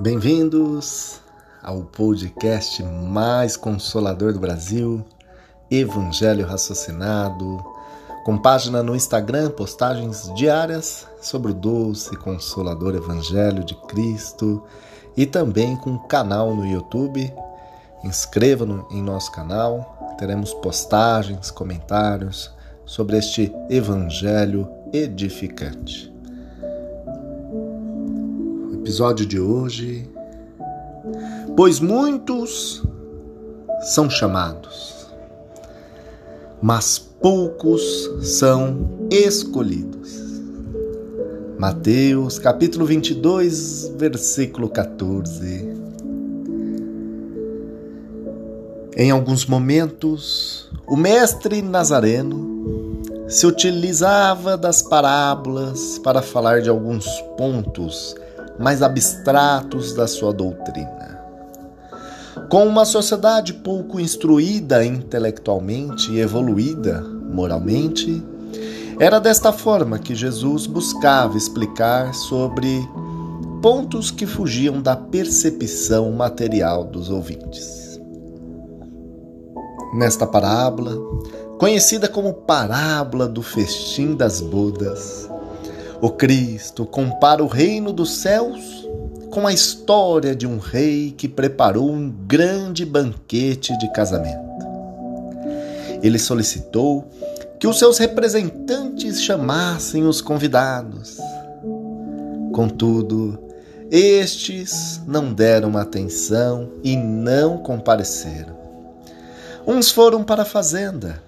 Bem-vindos 0.00 1.20
ao 1.60 1.82
podcast 1.82 2.84
mais 2.84 3.56
consolador 3.56 4.32
do 4.32 4.38
Brasil, 4.38 5.04
Evangelho 5.68 6.46
Raciocinado, 6.46 7.64
com 8.24 8.38
página 8.38 8.80
no 8.80 8.94
Instagram, 8.94 9.50
postagens 9.50 10.32
diárias 10.36 11.04
sobre 11.20 11.50
o 11.50 11.54
doce 11.54 12.14
e 12.14 12.16
consolador 12.16 12.94
Evangelho 12.94 13.64
de 13.64 13.74
Cristo 13.88 14.62
e 15.16 15.26
também 15.26 15.74
com 15.74 15.98
canal 15.98 16.54
no 16.54 16.64
YouTube. 16.64 17.34
Inscreva 18.04 18.64
no, 18.64 18.86
em 18.92 19.02
nosso 19.02 19.32
canal, 19.32 20.14
teremos 20.16 20.54
postagens, 20.54 21.50
comentários 21.50 22.54
sobre 22.86 23.16
este 23.16 23.52
Evangelho 23.68 24.77
edificante 24.92 26.18
episódio 28.88 29.26
de 29.26 29.38
hoje. 29.38 30.08
Pois 31.54 31.78
muitos 31.78 32.82
são 33.82 34.08
chamados, 34.08 35.06
mas 36.62 36.98
poucos 36.98 37.82
são 38.22 38.88
escolhidos. 39.10 40.40
Mateus 41.58 42.38
capítulo 42.38 42.86
22, 42.86 43.92
versículo 43.98 44.70
14. 44.70 45.68
Em 48.96 49.10
alguns 49.10 49.44
momentos, 49.44 50.70
o 50.86 50.96
mestre 50.96 51.60
Nazareno 51.60 52.47
se 53.28 53.46
utilizava 53.46 54.56
das 54.56 54.80
parábolas 54.80 55.98
para 55.98 56.22
falar 56.22 56.62
de 56.62 56.70
alguns 56.70 57.06
pontos 57.36 58.14
mais 58.58 58.82
abstratos 58.82 59.92
da 59.92 60.06
sua 60.08 60.32
doutrina. 60.32 61.20
Com 62.48 62.66
uma 62.66 62.86
sociedade 62.86 63.52
pouco 63.52 64.00
instruída 64.00 64.82
intelectualmente 64.82 66.10
e 66.10 66.20
evoluída 66.20 67.02
moralmente, 67.02 68.24
era 68.98 69.18
desta 69.18 69.52
forma 69.52 69.98
que 69.98 70.14
Jesus 70.14 70.66
buscava 70.66 71.36
explicar 71.36 72.14
sobre 72.14 72.80
pontos 73.60 74.10
que 74.10 74.24
fugiam 74.26 74.80
da 74.80 74.96
percepção 74.96 76.10
material 76.12 76.84
dos 76.84 77.10
ouvintes. 77.10 78.00
Nesta 79.94 80.26
parábola, 80.26 80.96
conhecida 81.58 82.08
como 82.08 82.32
parábola 82.32 83.26
do 83.26 83.42
festim 83.42 84.14
das 84.14 84.40
bodas, 84.40 85.28
o 86.00 86.10
Cristo 86.10 86.86
compara 86.86 87.42
o 87.42 87.48
reino 87.48 87.92
dos 87.92 88.18
céus 88.18 88.88
com 89.30 89.46
a 89.46 89.52
história 89.52 90.34
de 90.34 90.46
um 90.46 90.58
rei 90.58 91.12
que 91.16 91.28
preparou 91.28 91.90
um 91.90 92.08
grande 92.08 92.86
banquete 92.86 93.76
de 93.78 93.92
casamento. 93.92 94.48
Ele 96.00 96.18
solicitou 96.18 97.04
que 97.58 97.66
os 97.66 97.78
seus 97.78 97.98
representantes 97.98 99.20
chamassem 99.20 100.06
os 100.06 100.20
convidados. 100.20 101.18
Contudo, 102.52 103.36
estes 103.90 105.00
não 105.06 105.32
deram 105.32 105.76
atenção 105.76 106.70
e 106.84 106.96
não 106.96 107.58
compareceram. 107.58 108.56
Uns 109.66 109.90
foram 109.90 110.22
para 110.22 110.42
a 110.42 110.46
fazenda, 110.46 111.20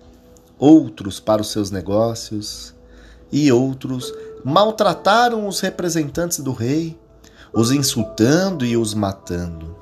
outros 0.60 1.18
para 1.18 1.40
os 1.40 1.50
seus 1.50 1.70
negócios 1.70 2.74
e 3.32 3.50
outros 3.50 4.12
maltrataram 4.44 5.48
os 5.48 5.60
representantes 5.60 6.40
do 6.40 6.52
rei, 6.52 7.00
os 7.52 7.72
insultando 7.72 8.64
e 8.64 8.76
os 8.76 8.92
matando. 8.92 9.74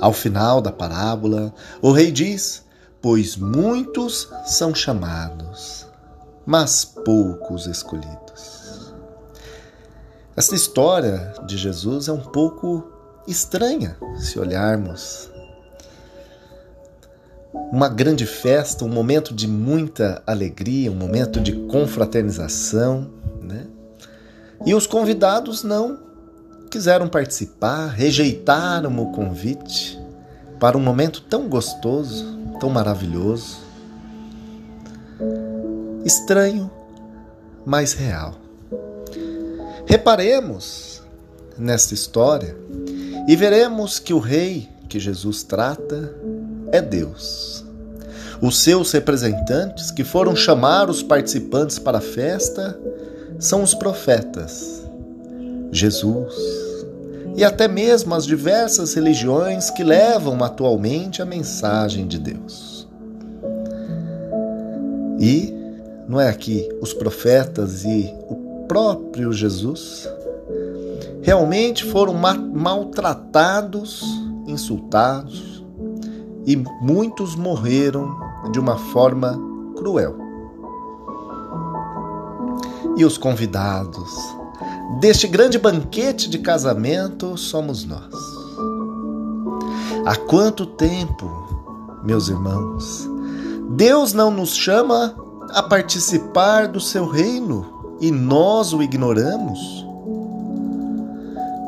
Ao 0.00 0.12
final 0.12 0.60
da 0.60 0.70
parábola, 0.70 1.52
o 1.82 1.90
rei 1.90 2.12
diz: 2.12 2.64
Pois 3.00 3.36
muitos 3.36 4.28
são 4.46 4.74
chamados, 4.74 5.86
mas 6.46 6.84
poucos 6.84 7.66
escolhidos. 7.66 8.92
Esta 10.36 10.54
história 10.54 11.34
de 11.46 11.58
Jesus 11.58 12.08
é 12.08 12.12
um 12.12 12.20
pouco 12.20 12.90
estranha 13.28 13.96
se 14.16 14.38
olharmos 14.38 15.31
uma 17.52 17.88
grande 17.88 18.26
festa, 18.26 18.84
um 18.84 18.88
momento 18.88 19.34
de 19.34 19.46
muita 19.46 20.22
alegria, 20.26 20.90
um 20.90 20.94
momento 20.94 21.40
de 21.40 21.52
confraternização, 21.52 23.10
né? 23.42 23.66
E 24.64 24.74
os 24.74 24.86
convidados 24.86 25.62
não 25.62 25.98
quiseram 26.70 27.08
participar, 27.08 27.88
rejeitaram 27.88 28.98
o 28.98 29.12
convite 29.12 30.00
para 30.58 30.78
um 30.78 30.80
momento 30.80 31.20
tão 31.22 31.48
gostoso, 31.48 32.24
tão 32.60 32.70
maravilhoso. 32.70 33.58
Estranho, 36.04 36.70
mas 37.66 37.92
real. 37.92 38.36
Reparemos 39.86 41.02
nesta 41.58 41.92
história 41.92 42.56
e 43.28 43.36
veremos 43.36 43.98
que 43.98 44.14
o 44.14 44.18
rei 44.18 44.68
que 44.88 44.98
Jesus 44.98 45.42
trata 45.42 46.14
é 46.72 46.80
Deus. 46.80 47.64
Os 48.40 48.58
seus 48.58 48.90
representantes, 48.90 49.92
que 49.92 50.02
foram 50.02 50.34
chamar 50.34 50.90
os 50.90 51.02
participantes 51.02 51.78
para 51.78 51.98
a 51.98 52.00
festa, 52.00 52.76
são 53.38 53.62
os 53.62 53.74
profetas, 53.74 54.82
Jesus 55.70 56.62
e 57.36 57.44
até 57.44 57.66
mesmo 57.66 58.14
as 58.14 58.26
diversas 58.26 58.94
religiões 58.94 59.70
que 59.70 59.82
levam 59.82 60.42
atualmente 60.44 61.22
a 61.22 61.24
mensagem 61.24 62.06
de 62.06 62.18
Deus. 62.18 62.86
E 65.18 65.54
não 66.08 66.20
é 66.20 66.28
aqui 66.28 66.68
os 66.80 66.92
profetas 66.92 67.84
e 67.84 68.14
o 68.28 68.64
próprio 68.66 69.32
Jesus 69.32 70.08
realmente 71.22 71.84
foram 71.84 72.14
maltratados, 72.14 74.02
insultados, 74.46 75.51
e 76.46 76.56
muitos 76.80 77.34
morreram 77.36 78.16
de 78.50 78.58
uma 78.58 78.76
forma 78.76 79.38
cruel. 79.76 80.16
E 82.96 83.04
os 83.04 83.16
convidados 83.16 84.10
deste 85.00 85.26
grande 85.26 85.58
banquete 85.58 86.28
de 86.28 86.38
casamento 86.38 87.36
somos 87.36 87.84
nós. 87.84 88.12
Há 90.04 90.16
quanto 90.16 90.66
tempo, 90.66 91.30
meus 92.02 92.28
irmãos, 92.28 93.08
Deus 93.70 94.12
não 94.12 94.30
nos 94.30 94.54
chama 94.54 95.14
a 95.50 95.62
participar 95.62 96.68
do 96.68 96.80
seu 96.80 97.06
reino 97.06 97.96
e 98.00 98.10
nós 98.10 98.72
o 98.72 98.82
ignoramos? 98.82 99.86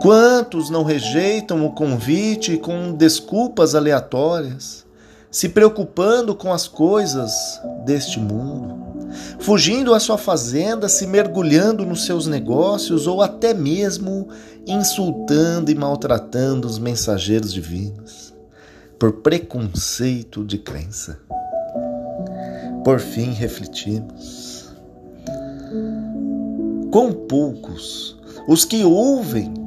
Quantos 0.05 0.69
não 0.69 0.85
rejeitam 0.85 1.65
o 1.65 1.73
convite 1.73 2.59
com 2.59 2.93
desculpas 2.93 3.75
aleatórias, 3.75 4.85
se 5.31 5.49
preocupando 5.49 6.35
com 6.35 6.53
as 6.53 6.69
coisas 6.69 7.33
deste 7.87 8.21
mundo, 8.21 9.09
fugindo 9.39 9.95
à 9.95 9.99
sua 9.99 10.19
fazenda, 10.19 10.91
se 10.91 11.07
mergulhando 11.07 11.87
nos 11.87 12.05
seus 12.05 12.27
negócios 12.27 13.07
ou 13.07 13.23
até 13.23 13.55
mesmo 13.55 14.29
insultando 14.67 15.71
e 15.71 15.75
maltratando 15.75 16.69
os 16.69 16.79
mensageiros 16.79 17.51
divinos, 17.51 18.35
por 18.99 19.23
preconceito 19.23 20.45
de 20.45 20.59
crença? 20.59 21.19
Por 22.85 23.01
fim, 23.01 23.33
refletimos. 23.33 24.69
Quão 26.91 27.11
poucos 27.11 28.19
os 28.47 28.67
que 28.67 28.85
ouvem 28.85 29.64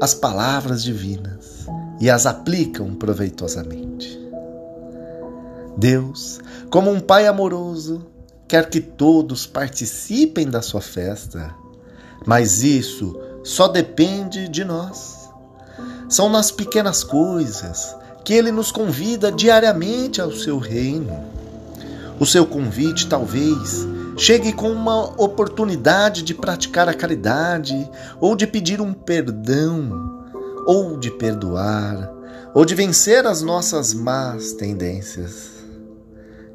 as 0.00 0.14
palavras 0.14 0.82
divinas 0.82 1.66
e 2.00 2.08
as 2.08 2.26
aplicam 2.26 2.94
proveitosamente. 2.94 4.18
Deus, 5.76 6.40
como 6.70 6.90
um 6.90 7.00
Pai 7.00 7.26
amoroso, 7.26 8.06
quer 8.46 8.68
que 8.68 8.80
todos 8.80 9.46
participem 9.46 10.48
da 10.48 10.62
sua 10.62 10.80
festa, 10.80 11.54
mas 12.26 12.62
isso 12.62 13.18
só 13.44 13.68
depende 13.68 14.48
de 14.48 14.64
nós. 14.64 15.28
São 16.08 16.28
nas 16.28 16.50
pequenas 16.50 17.04
coisas 17.04 17.94
que 18.24 18.32
Ele 18.32 18.50
nos 18.50 18.72
convida 18.72 19.30
diariamente 19.30 20.20
ao 20.20 20.32
seu 20.32 20.58
reino. 20.58 21.24
O 22.18 22.26
seu 22.26 22.44
convite, 22.44 23.06
talvez, 23.06 23.86
Chegue 24.18 24.52
com 24.52 24.70
uma 24.70 25.04
oportunidade 25.22 26.22
de 26.22 26.34
praticar 26.34 26.88
a 26.88 26.94
caridade, 26.94 27.88
ou 28.20 28.36
de 28.36 28.46
pedir 28.46 28.80
um 28.80 28.92
perdão, 28.92 30.26
ou 30.66 30.98
de 30.98 31.10
perdoar, 31.10 32.12
ou 32.52 32.64
de 32.64 32.74
vencer 32.74 33.26
as 33.26 33.40
nossas 33.40 33.94
más 33.94 34.52
tendências. 34.52 35.56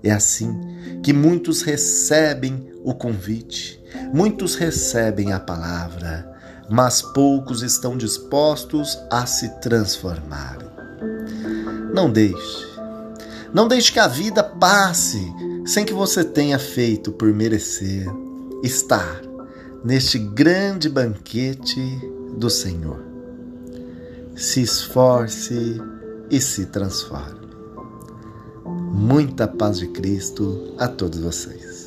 É 0.03 0.11
assim 0.11 0.53
que 1.01 1.13
muitos 1.13 1.61
recebem 1.61 2.71
o 2.83 2.93
convite 2.93 3.81
Muitos 4.13 4.55
recebem 4.55 5.31
a 5.33 5.39
palavra, 5.39 6.31
mas 6.69 7.01
poucos 7.01 7.61
estão 7.61 7.97
dispostos 7.97 8.97
a 9.09 9.25
se 9.25 9.49
transformar. 9.59 10.57
Não 11.93 12.11
deixe, 12.11 12.67
não 13.53 13.67
deixe 13.67 13.91
que 13.91 13.99
a 13.99 14.07
vida 14.07 14.43
passe 14.43 15.19
sem 15.65 15.85
que 15.85 15.93
você 15.93 16.23
tenha 16.23 16.59
feito 16.59 17.11
por 17.11 17.33
merecer 17.33 18.05
estar 18.63 19.21
neste 19.83 20.17
grande 20.17 20.89
banquete 20.89 21.81
do 22.37 22.49
Senhor. 22.49 22.99
Se 24.35 24.61
esforce 24.61 25.81
e 26.29 26.41
se 26.41 26.65
transforme. 26.67 27.43
Muita 28.65 29.47
paz 29.47 29.79
de 29.79 29.87
Cristo 29.87 30.73
a 30.77 30.87
todos 30.87 31.19
vocês. 31.19 31.82